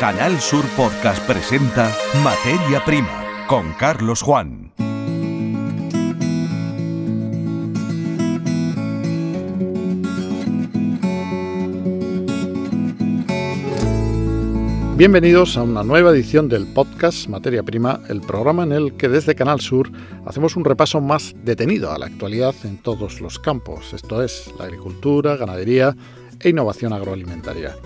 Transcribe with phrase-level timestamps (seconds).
[0.00, 1.94] Canal Sur Podcast presenta
[2.24, 4.72] Materia Prima con Carlos Juan.
[14.96, 19.34] Bienvenidos a una nueva edición del podcast Materia Prima, el programa en el que desde
[19.34, 19.92] Canal Sur
[20.24, 24.64] hacemos un repaso más detenido a la actualidad en todos los campos, esto es, la
[24.64, 25.94] agricultura, ganadería
[26.40, 27.76] e innovación agroalimentaria.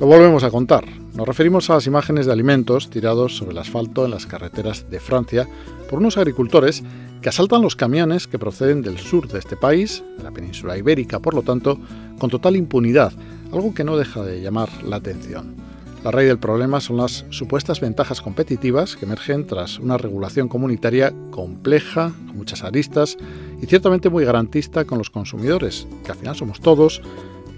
[0.00, 1.03] Lo volvemos a contar.
[1.14, 4.98] Nos referimos a las imágenes de alimentos tirados sobre el asfalto en las carreteras de
[4.98, 5.46] Francia
[5.88, 6.82] por unos agricultores
[7.22, 11.20] que asaltan los camiones que proceden del sur de este país, de la península ibérica,
[11.20, 11.78] por lo tanto,
[12.18, 13.12] con total impunidad,
[13.52, 15.54] algo que no deja de llamar la atención.
[16.02, 21.14] La raíz del problema son las supuestas ventajas competitivas que emergen tras una regulación comunitaria
[21.30, 23.16] compleja, con muchas aristas
[23.62, 27.00] y ciertamente muy garantista con los consumidores, que al final somos todos,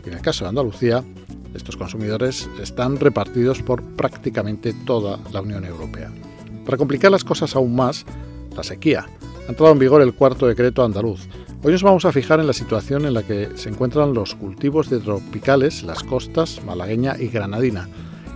[0.05, 1.03] en el caso de Andalucía,
[1.57, 6.11] estos consumidores están repartidos por prácticamente toda la Unión Europea.
[6.65, 8.05] Para complicar las cosas aún más,
[8.55, 9.07] la sequía.
[9.47, 11.27] Ha entrado en vigor el cuarto decreto andaluz.
[11.63, 14.91] Hoy nos vamos a fijar en la situación en la que se encuentran los cultivos
[14.91, 17.89] de tropicales, las costas malagueña y granadina.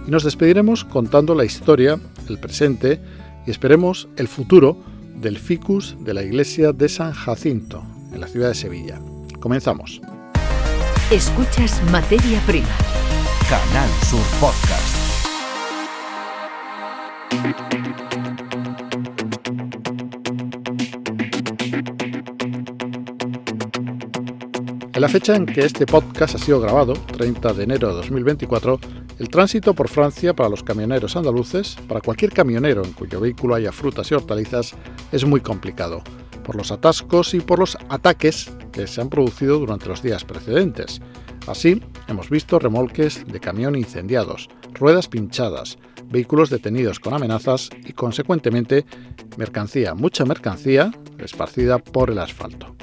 [0.07, 3.01] Y nos despediremos contando la historia, el presente
[3.47, 4.77] y esperemos el futuro
[5.17, 9.01] del ficus de la iglesia de San Jacinto, en la ciudad de Sevilla.
[9.41, 10.01] Comenzamos.
[11.11, 12.69] Escuchas Materia Prima
[13.51, 14.97] Canal Sur Podcast.
[24.95, 28.79] En la fecha en que este podcast ha sido grabado, 30 de enero de 2024,
[29.19, 33.73] el tránsito por Francia para los camioneros andaluces, para cualquier camionero en cuyo vehículo haya
[33.73, 34.77] frutas y hortalizas,
[35.11, 36.05] es muy complicado,
[36.45, 41.01] por los atascos y por los ataques que se han producido durante los días precedentes.
[41.49, 48.85] Así, hemos visto remolques de camión incendiados, ruedas pinchadas, vehículos detenidos con amenazas y, consecuentemente,
[49.37, 52.75] mercancía, mucha mercancía, esparcida por el asfalto.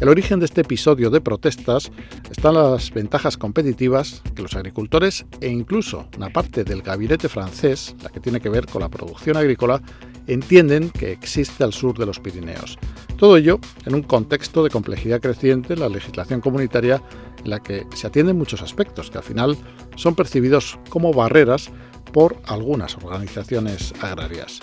[0.00, 1.92] El origen de este episodio de protestas
[2.30, 8.08] están las ventajas competitivas que los agricultores e incluso una parte del gabinete francés, la
[8.08, 9.82] que tiene que ver con la producción agrícola,
[10.26, 12.78] entienden que existe al sur de los Pirineos.
[13.16, 17.02] Todo ello en un contexto de complejidad creciente en la legislación comunitaria
[17.44, 19.56] en la que se atienden muchos aspectos que al final
[19.96, 21.70] son percibidos como barreras
[22.12, 24.60] por algunas organizaciones agrarias.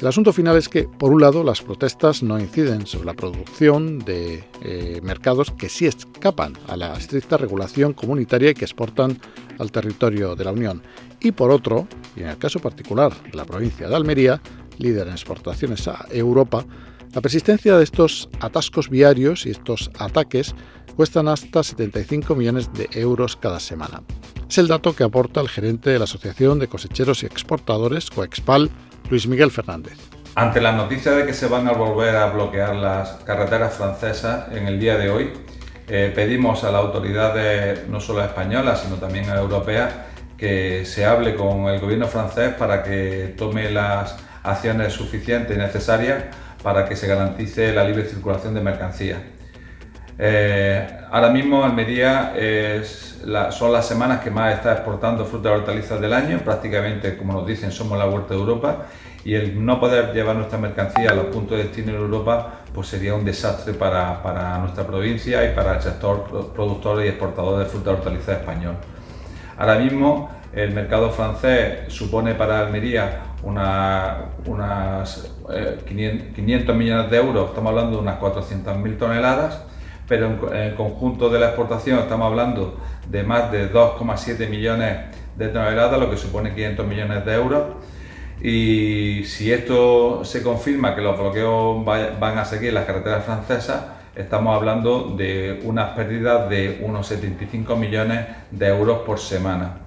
[0.00, 4.00] El asunto final es que, por un lado, las protestas no inciden sobre la producción
[4.00, 9.18] de eh, mercados que sí escapan a la estricta regulación comunitaria y que exportan
[9.58, 10.82] al territorio de la Unión.
[11.20, 14.42] Y por otro, y en el caso particular de la provincia de Almería,
[14.78, 16.64] líder en exportaciones a Europa,
[17.14, 20.54] la persistencia de estos atascos viarios y estos ataques
[20.96, 24.02] cuestan hasta 75 millones de euros cada semana.
[24.48, 28.70] Es el dato que aporta el gerente de la Asociación de Cosecheros y Exportadores, Coexpal,
[29.10, 29.98] Luis Miguel Fernández.
[30.34, 34.66] Ante la noticia de que se van a volver a bloquear las carreteras francesas en
[34.66, 35.32] el día de hoy,
[35.86, 39.92] eh, pedimos a las autoridades no solo españolas, sino también europeas,
[40.36, 46.24] que se hable con el gobierno francés para que tome las acciones suficientes y necesarias
[46.62, 49.18] para que se garantice la libre circulación de mercancías.
[50.16, 52.34] Eh, ahora mismo Almería
[53.50, 57.46] son las semanas que más está exportando frutas y hortalizas del año, prácticamente como nos
[57.46, 58.86] dicen somos la huerta de Europa
[59.24, 62.88] y el no poder llevar nuestra mercancía a los puntos de destino en Europa pues
[62.88, 67.64] sería un desastre para, para nuestra provincia y para el sector productor y exportador de
[67.64, 68.76] frutas y hortalizas español.
[69.56, 75.30] Ahora mismo el mercado francés supone para Almería una, unas
[75.86, 79.62] 500 eh, millones de euros, estamos hablando de unas 400.000 toneladas,
[80.08, 84.98] pero en, el conjunto de la exportación estamos hablando de más de 2,7 millones
[85.36, 87.62] de toneladas, lo que supone 500 millones de euros.
[88.42, 93.84] Y si esto se confirma que los bloqueos van a seguir las carreteras francesas,
[94.16, 99.83] estamos hablando de unas pérdidas de unos 75 millones de euros por semana.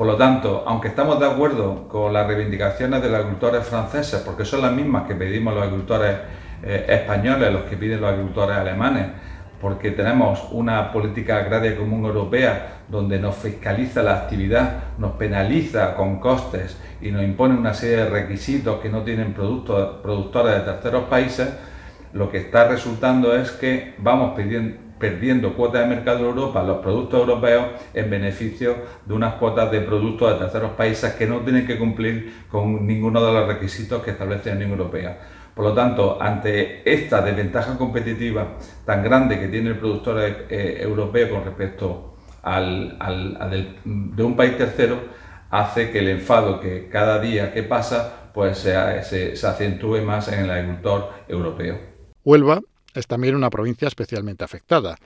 [0.00, 4.46] Por lo tanto, aunque estamos de acuerdo con las reivindicaciones de los agricultores franceses, porque
[4.46, 6.16] son las mismas que pedimos los agricultores
[6.62, 9.08] eh, españoles, los que piden los agricultores alemanes,
[9.60, 16.18] porque tenemos una política agraria común europea donde nos fiscaliza la actividad, nos penaliza con
[16.18, 21.04] costes y nos impone una serie de requisitos que no tienen productos, productores de terceros
[21.10, 21.50] países,
[22.14, 26.78] lo que está resultando es que vamos pidiendo perdiendo cuotas de mercado en Europa los
[26.78, 28.76] productos europeos en beneficio
[29.06, 33.24] de unas cuotas de productos de terceros países que no tienen que cumplir con ninguno
[33.24, 35.18] de los requisitos que establece la Unión Europea.
[35.54, 41.30] Por lo tanto, ante esta desventaja competitiva tan grande que tiene el productor eh, europeo
[41.30, 42.96] con respecto al,
[43.84, 45.00] de un país tercero,
[45.50, 50.44] hace que el enfado que cada día que pasa pues se, se acentúe más en
[50.44, 51.78] el agricultor europeo.
[52.24, 52.60] Huelva
[52.94, 54.96] es también una provincia especialmente afectada.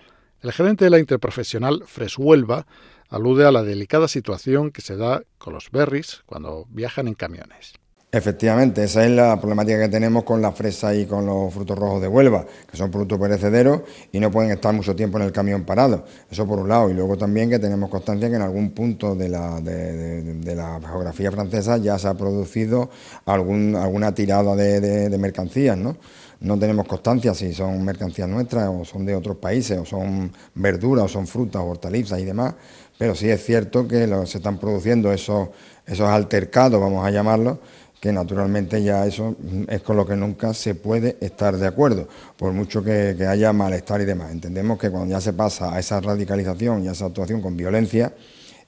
[0.41, 2.67] El gerente de la interprofesional Freshuelva
[3.09, 7.75] alude a la delicada situación que se da con los berries cuando viajan en camiones.
[8.15, 12.01] Efectivamente, esa es la problemática que tenemos con la fresa y con los frutos rojos
[12.01, 13.81] de Huelva, que son productos perecederos
[14.13, 16.05] y no pueden estar mucho tiempo en el camión parado.
[16.31, 16.89] Eso por un lado.
[16.91, 21.33] Y luego también que tenemos constancia que en algún punto de la, de, la geografía
[21.33, 22.89] francesa ya se ha producido
[23.27, 25.97] algún, alguna tirada de, mercancías, ¿no?
[26.39, 31.07] No tenemos constancia si son mercancías nuestras o son de otros países, o son verduras,
[31.07, 32.55] o son frutas, hortalizas y demás,
[32.97, 35.49] pero sí es cierto que se están produciendo esos,
[35.85, 37.59] esos altercados, vamos a llamarlos,
[38.05, 39.35] que naturalmente ya eso
[39.67, 42.07] es con lo que nunca se puede estar de acuerdo,
[42.37, 44.31] por mucho que, haya malestar y demás.
[44.31, 48.13] Entendemos que cuando ya se pasa a esa radicalización y a esa actuación con violencia,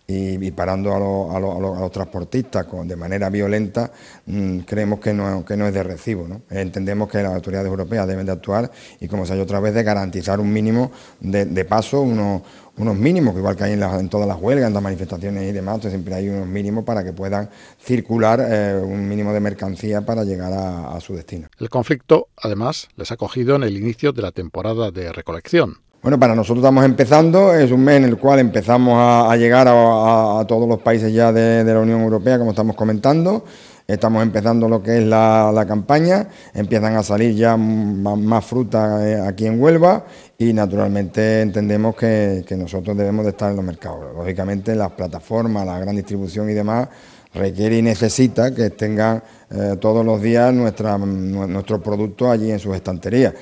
[0.09, 3.91] y, parando a, los transportistas con, de manera violenta,
[4.27, 6.27] mm, creemos que no, que no es de recibo.
[6.49, 8.71] Entendemos que las autoridades europeas deben de actuar
[9.01, 12.43] y, como se ha otra vez, de garantizar un mínimo de, paso, unos,
[12.77, 16.29] mínimos, igual que hay en, todas las huelgas, en las manifestaciones y demás, siempre hay
[16.29, 17.51] unos mínimos para que puedan
[17.81, 21.49] circular eh, un mínimo de mercancía para llegar a, a su destino.
[21.59, 25.79] El conflicto, además, les ha cogido en el inicio de la temporada de recolección.
[26.07, 30.45] Bueno, para nosotros estamos empezando, es un mes en el cual empezamos a, llegar a,
[30.47, 33.45] todos los países ya de, la Unión Europea, como estamos comentando.
[33.89, 39.47] Estamos empezando lo que es la, campaña, empiezan a salir ya más, fruta eh, aquí
[39.47, 40.05] en Huelva
[40.39, 44.15] y naturalmente entendemos que, nosotros debemos de estar en los mercados.
[44.15, 46.87] Lógicamente las plataformas, la gran distribución y demás
[47.35, 52.77] requiere y necesita que tengan eh, todos los días nuestra, nuestros productos allí en sus
[52.77, 53.35] estanterías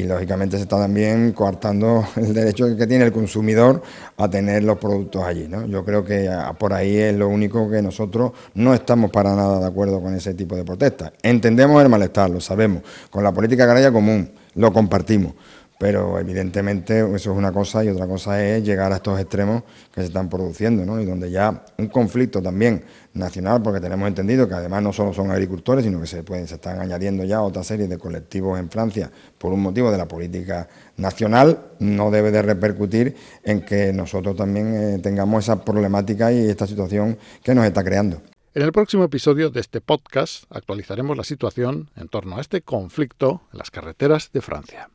[0.00, 3.82] y lógicamente se está también coartando el derecho que tiene el consumidor
[4.16, 5.46] a tener los productos allí.
[5.48, 5.66] ¿no?
[5.66, 9.60] Yo creo que ah, por ahí es lo único que nosotros no estamos para nada
[9.60, 11.12] de acuerdo con ese tipo de protestas.
[11.22, 15.34] Entendemos el malestar, lo sabemos, con la política agraria común, lo compartimos
[15.80, 20.02] pero evidentemente eso es una cosa y otra cosa es llegar a estos extremos que
[20.02, 21.00] se están produciendo, ¿no?
[21.00, 22.84] y donde ya un conflicto también
[23.14, 26.56] nacional, porque tenemos entendido que además no solo son agricultores, sino que se, pueden, se
[26.56, 30.68] están añadiendo ya otra serie de colectivos en Francia por un motivo de la política
[30.98, 36.66] nacional, no debe de repercutir en que nosotros también eh, tengamos esa problemática y esta
[36.66, 38.20] situación que nos está creando.
[38.52, 43.40] En el próximo episodio de este podcast actualizaremos la situación en torno a este conflicto
[43.50, 44.90] en las carreteras de Francia.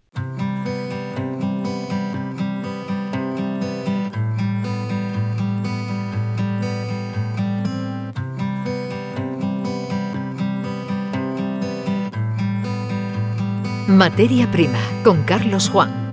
[13.95, 16.12] Materia Prima con Carlos Juan.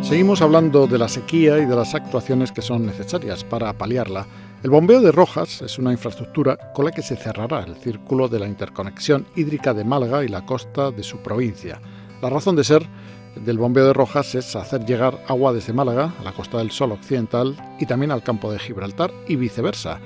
[0.00, 4.26] Seguimos hablando de la sequía y de las actuaciones que son necesarias para paliarla.
[4.62, 8.38] El bombeo de Rojas es una infraestructura con la que se cerrará el círculo de
[8.38, 11.78] la interconexión hídrica de Málaga y la costa de su provincia.
[12.22, 12.86] La razón de ser
[13.36, 16.92] del bombeo de Rojas es hacer llegar agua desde Málaga a la Costa del Sol
[16.92, 20.00] occidental y también al campo de Gibraltar y viceversa.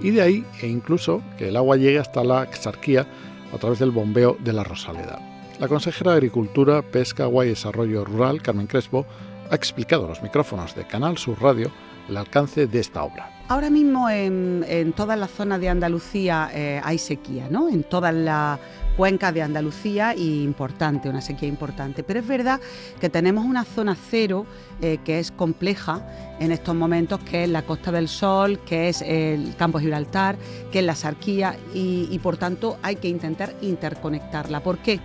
[0.00, 3.06] Y de ahí e incluso que el agua llegue hasta la Exarquía
[3.52, 5.35] a través del bombeo de la Rosaleda.
[5.58, 9.06] La consejera de Agricultura, Pesca, Agua y Desarrollo Rural, Carmen Crespo,
[9.50, 11.70] ha explicado a los micrófonos de Canal Sur Radio
[12.10, 13.30] el alcance de esta obra.
[13.48, 17.70] Ahora mismo en, toda la zona de Andalucía eh, hay sequía, ¿no?
[17.70, 18.58] En toda la
[18.98, 22.02] cuenca de Andalucía y importante, una sequía importante.
[22.02, 22.60] Pero es verdad
[23.00, 24.44] que tenemos una zona cero
[24.82, 26.06] eh, que es compleja
[26.38, 30.36] en estos momentos, que es la Costa del Sol, que es el Campo Gibraltar,
[30.70, 34.62] que es la Sarquía y por tanto hay que intentar interconectarla.
[34.62, 35.00] ¿Por qué?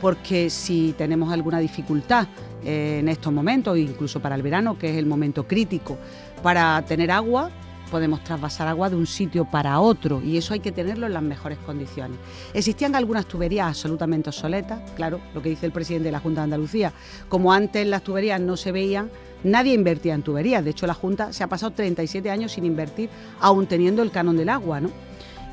[0.00, 2.28] Porque si tenemos alguna dificultad
[2.64, 5.98] eh, en estos momentos, incluso para el verano, que es el momento crítico,
[6.42, 7.50] para tener agua,
[7.88, 11.22] podemos trasvasar agua de un sitio para otro y eso hay que tenerlo en las
[11.22, 12.18] mejores condiciones.
[12.54, 16.44] Existían algunas tuberías absolutamente obsoletas, claro, lo que dice el presidente de la Junta de
[16.44, 16.92] Andalucía,
[17.28, 19.10] como antes las tuberías no se veían,
[19.42, 23.08] nadie invertía en tuberías, de hecho la Junta se ha pasado 37 años sin invertir,
[23.40, 24.90] aún teniendo el canon del agua, ¿no?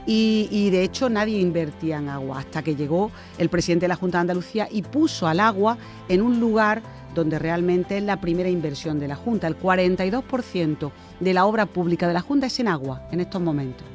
[0.08, 4.20] Y, de hecho nadie invertía en agua hasta que llegó el presidente de la Junta
[4.20, 6.82] de Andalucía y puso al agua en un lugar
[7.16, 9.48] donde realmente es la primera inversión de la Junta.
[9.48, 13.88] El 42% de la obra pública de la Junta es en agua en estos momentos.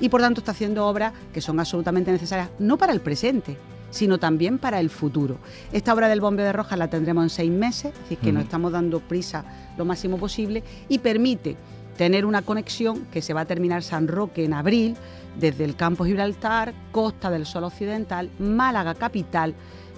[0.00, 3.56] Y por tanto está haciendo obras que son absolutamente necesarias, no para el presente,
[3.90, 5.38] sino también para el futuro.
[5.72, 8.44] Esta obra del bombeo de Rojas la tendremos en seis meses, es decir, que nos
[8.44, 9.44] estamos dando prisa
[9.76, 11.56] lo máximo posible y permite
[11.96, 14.96] tener una conexión que se va a terminar San Roque en abril,
[15.38, 19.54] desde el campo Gibraltar, Costa del Sol Occidental, Málaga capital,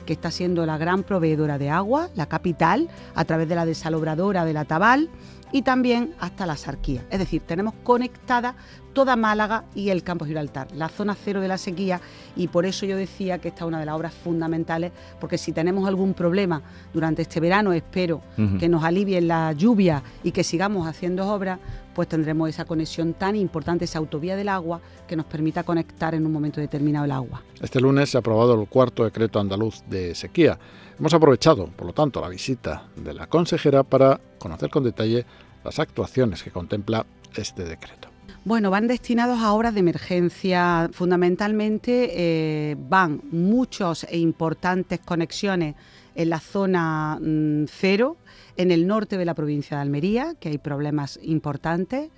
[0.06, 4.44] que está siendo la gran proveedora de agua, la capital, a través de la desalobradora
[4.44, 5.10] de la Tabal
[5.52, 7.04] y también hasta la Sarquía.
[7.10, 8.56] Es decir, tenemos conectada
[8.98, 12.00] toda Málaga y el campo Gibraltar, la zona cero de la sequía
[12.34, 14.90] y por eso yo decía que esta es una de las obras fundamentales,
[15.20, 16.60] porque si tenemos algún problema
[16.92, 18.22] durante este verano, espero
[18.58, 21.60] que nos alivien la lluvia y que sigamos haciendo obras,
[21.94, 26.26] pues tendremos esa conexión tan importante, esa autovía del agua que nos permita conectar en
[26.26, 27.44] un momento determinado el agua.
[27.60, 30.58] Este lunes se ha aprobado el cuarto decreto andaluz de sequía.
[30.98, 35.24] Hemos aprovechado, por lo tanto, la visita de la consejera para conocer con detalle
[35.62, 38.08] las actuaciones que contempla este decreto.
[38.48, 40.88] Bueno, van destinados a obras de emergencia.
[40.94, 45.74] Fundamentalmente eh, van muchos e importantes conexiones
[46.14, 48.16] en la zona mm, cero,
[48.56, 52.08] en el norte de la provincia de Almería, que hay problemas importantes.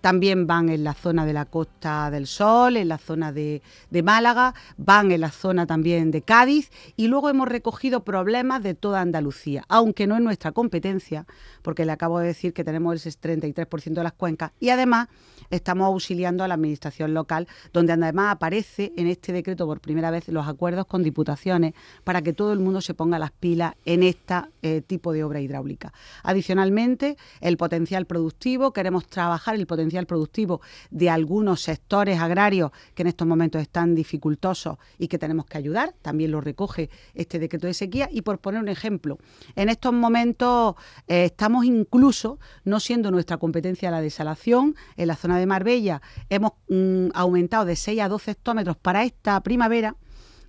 [0.00, 3.62] También van en la zona de la Costa del Sol, en la zona de,
[4.04, 9.00] Málaga, van en la zona también de Cádiz y luego hemos recogido problemas de toda
[9.00, 11.26] Andalucía, aunque no es nuestra competencia,
[11.62, 15.08] porque le acabo de decir que tenemos el 33% de las cuencas y además
[15.50, 20.28] estamos auxiliando a la administración local, donde además aparece en este decreto por primera vez
[20.28, 21.74] los acuerdos con diputaciones
[22.04, 25.92] para que todo el mundo se ponga las pilas en este tipo de obra hidráulica.
[26.22, 33.08] Adicionalmente, el potencial productivo, queremos trabajar el potencial productivo de algunos sectores agrarios que en
[33.08, 35.94] estos momentos están dificultosos y que tenemos que ayudar.
[36.02, 38.08] También lo recoge este decreto de sequía.
[38.10, 39.18] Y por poner un ejemplo,
[39.56, 40.74] en estos momentos
[41.06, 46.52] eh, estamos incluso, no siendo nuestra competencia la desalación, en la zona de Marbella hemos
[46.68, 49.96] mm, aumentado de 6 a 12 hectómetros para esta primavera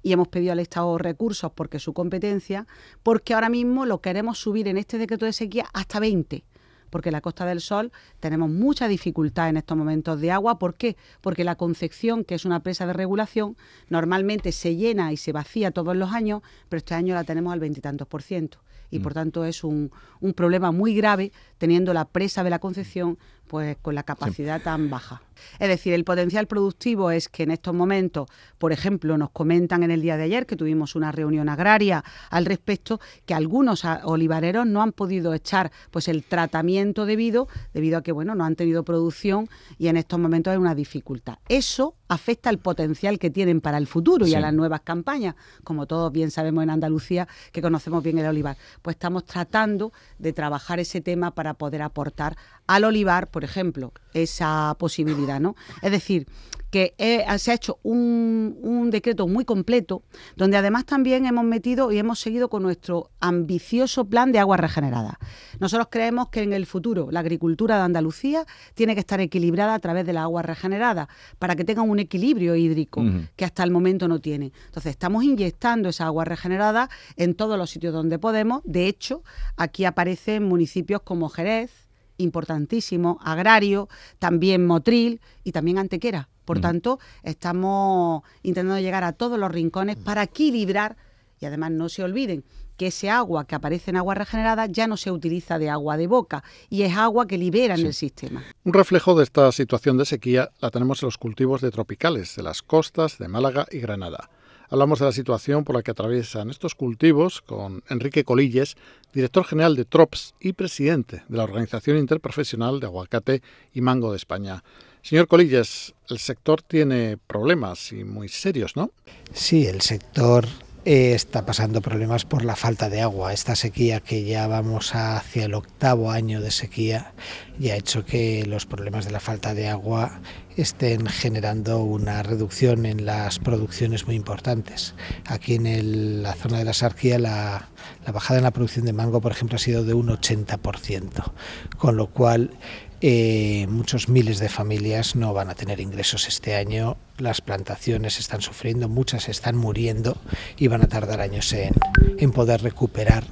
[0.01, 2.67] y hemos pedido al Estado recursos porque su competencia,
[3.03, 6.43] porque ahora mismo lo queremos subir en este decreto de sequía hasta 20
[6.89, 10.59] porque en la Costa del Sol tenemos mucha dificultad en estos momentos de agua.
[10.59, 10.97] ¿Por qué?
[11.21, 13.57] Porque la Concepción, que es una presa de regulación,
[13.89, 17.59] normalmente se llena y se vacía todos los años, pero este año la tenemos al
[17.59, 18.59] veintitantos por ciento.
[18.91, 19.15] Y por mm.
[19.15, 23.19] tanto es un, un problema muy grave teniendo la presa de la Concepción
[23.49, 25.23] pues con la capacidad tan baja.
[25.57, 29.91] Es decir, el potencial productivo es que en estos momentos, por ejemplo, nos comentan en
[29.91, 34.81] el día de ayer que tuvimos una reunión agraria al respecto, que algunos olivareros no
[34.81, 39.49] han podido echar pues el tratamiento debido, debido a que bueno, no han tenido producción
[39.77, 41.39] y en estos momentos hay una dificultad.
[41.47, 45.85] Eso afecta al potencial que tienen para el futuro y a las nuevas campañas, como
[45.87, 48.57] todos bien sabemos en Andalucía, que conocemos bien el olivar.
[48.81, 52.35] Pues estamos tratando de trabajar ese tema para poder aportar
[52.67, 55.55] al olivar, por ejemplo, esa posibilidad, ¿no?
[55.81, 56.27] Es decir,
[56.71, 56.93] que
[57.37, 60.03] se ha hecho un, decreto muy completo,
[60.35, 65.19] donde además también hemos metido y hemos seguido con nuestro ambicioso plan de agua regenerada.
[65.61, 69.79] Nosotros creemos que en el futuro la agricultura de Andalucía tiene que estar equilibrada a
[69.79, 73.05] través de la agua regenerada, para que tenga un equilibrio hídrico
[73.37, 74.51] que hasta el momento no tiene.
[74.65, 78.63] Entonces estamos inyectando esa agua regenerada en todos los sitios donde podemos.
[78.65, 79.23] De hecho,
[79.55, 81.88] aquí aparecen municipios como Jerez,
[82.19, 86.29] importantísimo, agrario, también motril y también antequera.
[86.45, 90.97] Por tanto, estamos intentando llegar a todos los rincones para equilibrar
[91.39, 92.43] y además no se olviden
[92.75, 96.07] que ese agua que aparece en agua regenerada ya no se utiliza de agua de
[96.07, 98.41] boca y es agua que libera en el sistema.
[98.63, 102.43] Un reflejo de esta situación de sequía la tenemos en los cultivos de tropicales de
[102.43, 104.29] las costas de Málaga y Granada.
[104.71, 108.77] Hablamos de la situación por la que atraviesan estos cultivos con Enrique Colilles,
[109.11, 113.41] director general de TROPS y presidente de la Organización Interprofesional de Aguacate
[113.73, 114.63] y Mango de España.
[115.01, 118.91] Señor Colilles, el sector tiene problemas y muy serios, ¿no?
[119.33, 120.45] Sí, el sector
[120.89, 123.31] eh, está pasando problemas por la falta de agua.
[123.31, 127.13] Esta sequía que ya vamos hacia el octavo año de sequía
[127.59, 130.19] ya ha hecho que los problemas de la falta de agua
[130.57, 134.95] estén generando una reducción en las producciones muy importantes.
[135.27, 137.69] Aquí en la zona de la Sarquía la,
[138.03, 141.33] la bajada en la producción de mango, por ejemplo, ha sido de un 80%,
[141.77, 142.57] con lo cual
[143.01, 148.41] eh, muchos miles de familias no van a tener ingresos este año, las plantaciones están
[148.41, 150.17] sufriendo, muchas están muriendo
[150.57, 151.73] y van a tardar años en,
[152.17, 153.23] en poder recuperar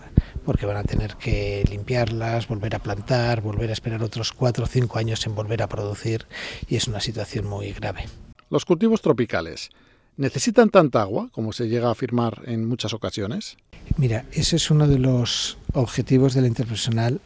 [0.46, 4.68] porque van a tener que limpiarlas, volver a plantar, volver a esperar otros cuatro o
[4.68, 6.26] cinco años en volver a producir
[6.70, 8.06] y es una situación muy grave.
[8.50, 9.72] Los cultivos tropicales.
[10.16, 13.58] ¿Necesitan tanta agua como se llega a afirmar en muchas ocasiones?
[13.98, 17.20] Mira, ese es uno de los objetivos de la interprofesional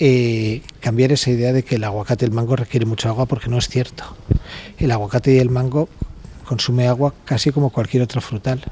[0.00, 3.48] eh, cambiar esa idea de que el aguacate y el mango requiere mucha agua porque
[3.48, 4.04] no es cierto.
[4.78, 5.88] El aguacate y el mango
[6.44, 8.62] consume agua casi como cualquier otro frutal,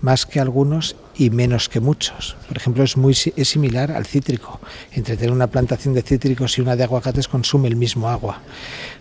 [0.00, 2.36] más que algunos y menos que muchos.
[2.48, 4.60] Por ejemplo, es muy es similar al cítrico.
[4.92, 8.40] Entre tener una plantación de cítricos y una de aguacates consume el mismo agua.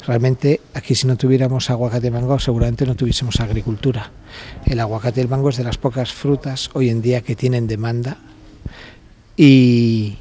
[0.06, 4.12] Realmente aquí si no tuviéramos aguacate y mango seguramente no tuviésemos agricultura.
[4.66, 7.68] El aguacate y el mango es de las pocas frutas hoy en día que tienen
[7.68, 8.18] demanda
[9.38, 10.18] y,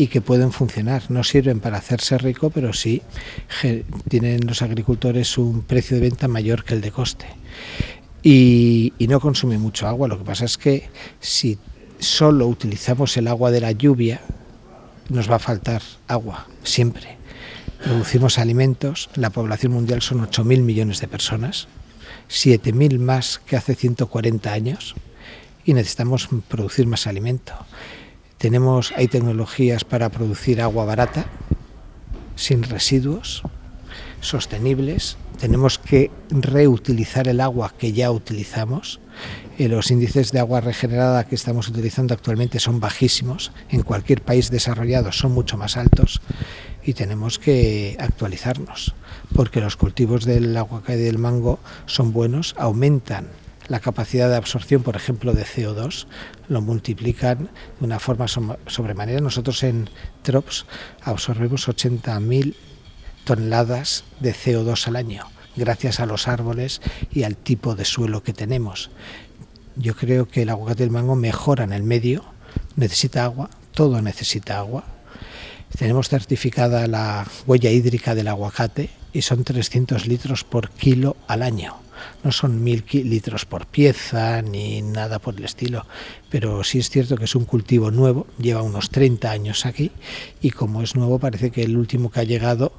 [0.00, 1.10] y que pueden funcionar.
[1.10, 3.02] No sirven para hacerse rico, pero sí
[4.08, 7.26] tienen los agricultores un precio de venta mayor que el de coste.
[8.22, 10.08] Y, y no consume mucho agua.
[10.08, 10.88] Lo que pasa es que
[11.20, 11.58] si
[11.98, 14.22] solo utilizamos el agua de la lluvia,
[15.10, 17.18] nos va a faltar agua, siempre.
[17.84, 21.68] Producimos alimentos, la población mundial son 8.000 millones de personas,
[22.30, 24.94] 7.000 más que hace 140 años
[25.66, 27.52] y necesitamos producir más alimento.
[28.40, 31.26] Tenemos, hay tecnologías para producir agua barata,
[32.36, 33.42] sin residuos,
[34.22, 35.18] sostenibles.
[35.38, 38.98] Tenemos que reutilizar el agua que ya utilizamos.
[39.58, 43.52] Eh, los índices de agua regenerada que estamos utilizando actualmente son bajísimos.
[43.68, 46.22] En cualquier país desarrollado son mucho más altos
[46.82, 48.94] y tenemos que actualizarnos
[49.34, 53.26] porque los cultivos del aguacate y del mango son buenos, aumentan
[53.70, 56.06] la capacidad de absorción, por ejemplo, de CO2,
[56.48, 57.48] lo multiplican
[57.78, 59.20] de una forma sobremanera.
[59.20, 59.88] Nosotros en
[60.22, 60.66] TROPS
[61.04, 62.56] absorbemos 80.000
[63.22, 65.24] toneladas de CO2 al año,
[65.54, 68.90] gracias a los árboles y al tipo de suelo que tenemos.
[69.76, 72.24] Yo creo que el aguacate y el mango mejoran el medio,
[72.74, 74.82] necesita agua, todo necesita agua,
[75.78, 81.76] tenemos certificada la huella hídrica del aguacate y son 300 litros por kilo al año.
[82.24, 85.86] No son mil litros por pieza ni nada por el estilo,
[86.28, 89.90] pero sí es cierto que es un cultivo nuevo, lleva unos 30 años aquí
[90.40, 92.72] y como es nuevo parece que el último que ha llegado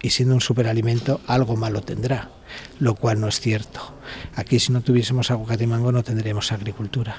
[0.00, 2.30] y siendo un superalimento algo malo tendrá,
[2.78, 3.94] lo cual no es cierto.
[4.34, 7.16] Aquí si no tuviésemos aguacate y mango no tendríamos agricultura.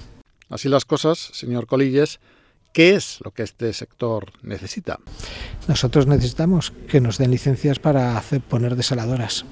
[0.50, 2.20] Así las cosas, señor Colilles,
[2.78, 5.00] ¿Qué es lo que este sector necesita?
[5.68, 9.46] Nosotros necesitamos que nos den licencias para hacer, poner desaladoras.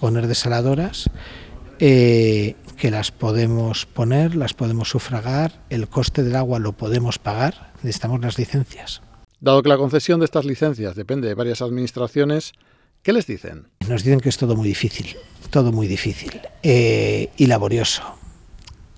[0.00, 1.10] Poner desaladoras
[1.80, 7.72] eh, que las podemos poner, las podemos sufragar, el coste del agua lo podemos pagar,
[7.82, 9.02] necesitamos las licencias.
[9.40, 12.52] Dado que la concesión de estas licencias depende de varias administraciones,
[13.02, 13.68] ¿qué les dicen?
[13.88, 15.16] Nos dicen que es todo muy difícil,
[15.50, 18.18] todo muy difícil eh, y laborioso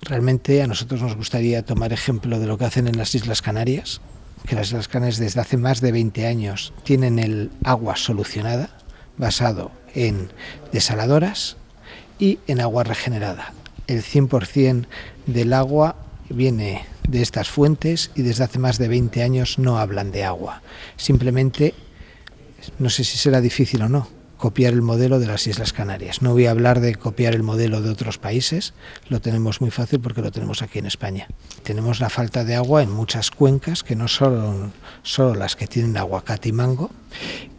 [0.01, 4.01] Realmente a nosotros nos gustaría tomar ejemplo de lo que hacen en las Islas Canarias,
[4.47, 8.77] que las Islas Canarias desde hace más de 20 años tienen el agua solucionada,
[9.17, 10.31] basado en
[10.71, 11.57] desaladoras
[12.19, 13.53] y en agua regenerada.
[13.87, 14.85] El 100%
[15.25, 15.95] del agua
[16.29, 20.61] viene de estas fuentes y desde hace más de 20 años no hablan de agua.
[20.97, 21.73] Simplemente,
[22.79, 24.07] no sé si será difícil o no,
[24.41, 26.23] copiar el modelo de las Islas Canarias.
[26.23, 28.73] No voy a hablar de copiar el modelo de otros países,
[29.07, 31.27] lo tenemos muy fácil porque lo tenemos aquí en España.
[31.61, 34.73] Tenemos la falta de agua en muchas cuencas, que no son
[35.03, 36.89] solo las que tienen aguacate y mango.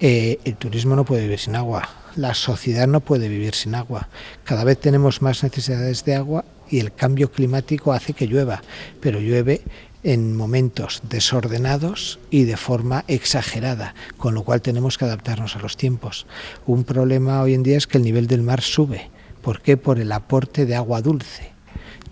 [0.00, 4.08] Eh, el turismo no puede vivir sin agua, la sociedad no puede vivir sin agua.
[4.42, 8.60] Cada vez tenemos más necesidades de agua y el cambio climático hace que llueva,
[9.00, 9.62] pero llueve
[10.04, 15.76] en momentos desordenados y de forma exagerada, con lo cual tenemos que adaptarnos a los
[15.76, 16.26] tiempos.
[16.66, 19.10] Un problema hoy en día es que el nivel del mar sube.
[19.42, 19.76] ¿Por qué?
[19.76, 21.52] Por el aporte de agua dulce,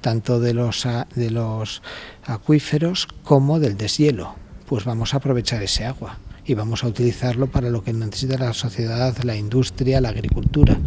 [0.01, 1.83] tanto de los, de los
[2.25, 4.35] acuíferos como del deshielo.
[4.67, 8.53] Pues vamos a aprovechar ese agua y vamos a utilizarlo para lo que necesita la
[8.53, 10.79] sociedad, la industria, la agricultura.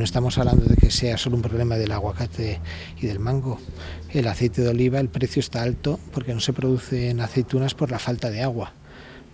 [0.00, 2.58] No estamos hablando de que sea solo un problema del aguacate
[2.98, 3.60] y del mango.
[4.08, 7.90] El aceite de oliva, el precio está alto porque no se produce en aceitunas por
[7.90, 8.72] la falta de agua.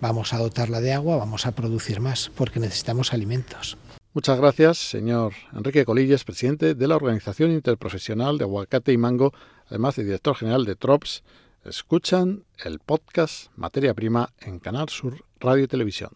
[0.00, 3.79] Vamos a dotarla de agua, vamos a producir más porque necesitamos alimentos.
[4.12, 9.33] Muchas gracias, señor Enrique Colilles, presidente de la Organización Interprofesional de Aguacate y Mango,
[9.68, 11.22] además de director general de TROPS.
[11.64, 16.11] Escuchan el podcast Materia Prima en Canal Sur Radio y Televisión.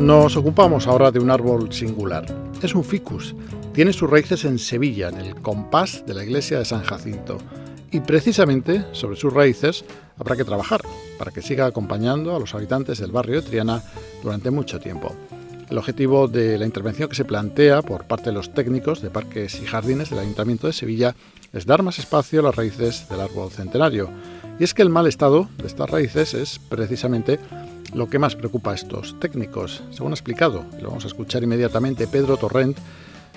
[0.00, 2.24] Nos ocupamos ahora de un árbol singular.
[2.62, 3.34] Es un ficus.
[3.72, 7.38] Tiene sus raíces en Sevilla, en el compás de la iglesia de San Jacinto.
[7.90, 9.84] Y precisamente sobre sus raíces
[10.16, 10.82] habrá que trabajar
[11.18, 13.82] para que siga acompañando a los habitantes del barrio de Triana
[14.22, 15.12] durante mucho tiempo.
[15.68, 19.60] El objetivo de la intervención que se plantea por parte de los técnicos de parques
[19.60, 21.16] y jardines del Ayuntamiento de Sevilla
[21.52, 24.08] es dar más espacio a las raíces del árbol centenario.
[24.60, 27.40] Y es que el mal estado de estas raíces es precisamente
[27.94, 29.82] lo que más preocupa a estos técnicos.
[29.90, 32.78] Según ha explicado, lo vamos a escuchar inmediatamente, Pedro Torrent,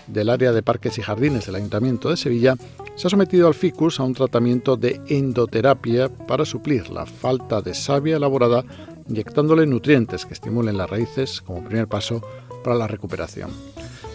[0.07, 2.55] del área de parques y jardines del Ayuntamiento de Sevilla,
[2.95, 7.73] se ha sometido al ficus a un tratamiento de endoterapia para suplir la falta de
[7.73, 8.63] savia elaborada,
[9.07, 12.21] inyectándole nutrientes que estimulen las raíces como primer paso
[12.63, 13.51] para la recuperación.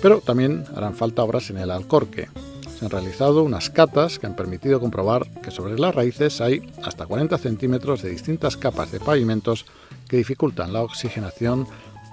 [0.02, 2.28] Pero también harán falta obras en el alcorque,
[2.76, 7.06] se han realizado unas catas que han permitido comprobar que sobre las raíces hay hasta
[7.06, 9.64] 40 centímetros de distintas capas de pavimentos
[10.08, 11.66] que dificultan la oxigenación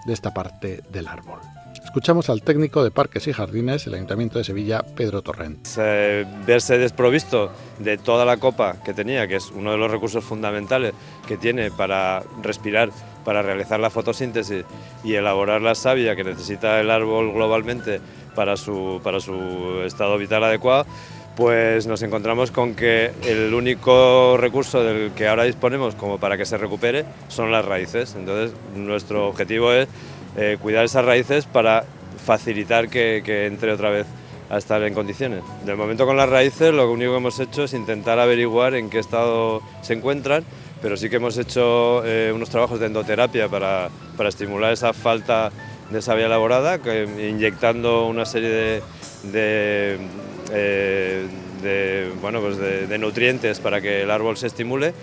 [0.06, 1.40] de esta parte del árbol.
[1.84, 5.68] Escuchamos al técnico de Parques y Jardines del Ayuntamiento de Sevilla, Pedro Torrent.
[6.46, 10.94] verse desprovisto de toda la copa que tenía, que es uno de los recursos fundamentales
[11.28, 12.90] que tiene para respirar,
[13.24, 14.66] para realizar la fotosíntesis
[15.04, 18.02] y elaborar la savia que necesita el árbol globalmente
[18.36, 20.86] para su, para su estado vital adecuado,
[21.36, 26.46] pues nos encontramos con que el único recurso del que ahora disponemos como para que
[26.46, 28.16] se recupere son las raíces.
[28.16, 29.88] Entonces nuestro objetivo es
[30.38, 31.86] eh, cuidar esas raíces para
[32.24, 34.06] facilitar que, entre otra vez
[34.50, 35.42] a estar en condiciones.
[35.66, 39.00] De momento con las raíces lo único que hemos hecho es intentar averiguar en qué
[39.00, 40.44] estado se encuentran,
[40.84, 43.90] pero sí que hemos hecho eh, unos trabajos de endoterapia para,
[44.28, 45.50] estimular esa falta
[45.90, 46.78] de savia elaborada,
[47.18, 48.82] inyectando una serie
[49.32, 49.98] de,
[50.52, 54.94] eh, bueno, pues de nutrientes para que el árbol se estimule.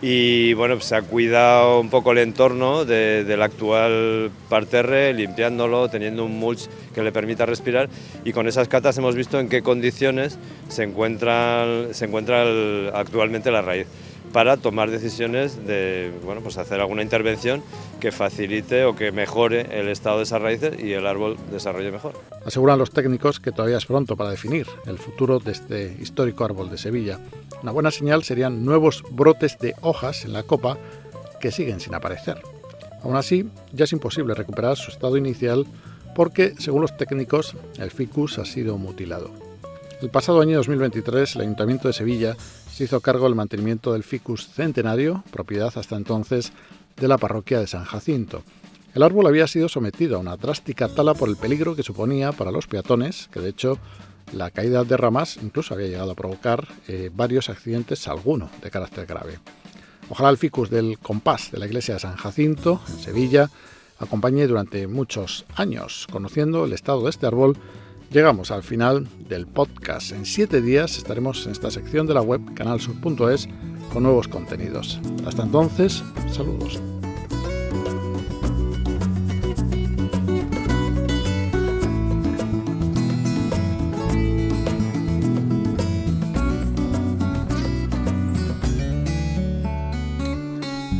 [0.00, 6.24] Y bueno, pues se ha cuidado un poco el entorno del actual parterre, limpiándolo, teniendo
[6.24, 7.88] un mulch que le permita respirar.
[8.24, 12.42] Y con esas catas hemos visto en qué condiciones se encuentra, se encuentra
[12.92, 13.86] actualmente la raíz
[14.32, 17.62] para tomar decisiones de bueno, pues hacer alguna intervención
[18.00, 22.12] que facilite o que mejore el estado de esas raíces y el árbol desarrolle mejor.
[22.44, 26.70] Aseguran los técnicos que todavía es pronto para definir el futuro de este histórico árbol
[26.70, 27.18] de Sevilla.
[27.62, 30.78] Una buena señal serían nuevos brotes de hojas en la copa
[31.40, 32.40] que siguen sin aparecer.
[33.02, 35.66] Aún así, ya es imposible recuperar su estado inicial
[36.14, 39.30] porque, según los técnicos, el ficus ha sido mutilado.
[40.00, 42.36] El pasado año 2023, el Ayuntamiento de Sevilla
[42.78, 46.52] se hizo cargo del mantenimiento del ficus centenario, propiedad hasta entonces
[46.96, 48.44] de la parroquia de San Jacinto.
[48.94, 52.52] El árbol había sido sometido a una drástica tala por el peligro que suponía para
[52.52, 53.78] los peatones, que de hecho
[54.32, 59.06] la caída de ramas incluso había llegado a provocar eh, varios accidentes, alguno de carácter
[59.06, 59.40] grave.
[60.08, 63.50] Ojalá el ficus del compás de la iglesia de San Jacinto, en Sevilla,
[63.98, 67.56] acompañe durante muchos años, conociendo el estado de este árbol
[68.10, 70.12] Llegamos al final del podcast.
[70.12, 73.48] En siete días estaremos en esta sección de la web canalsur.es
[73.92, 74.98] con nuevos contenidos.
[75.26, 76.80] Hasta entonces, saludos.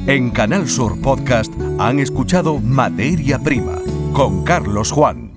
[0.07, 3.79] En Canal Sur Podcast han escuchado Materia Prima
[4.15, 5.28] con Carlos Juan.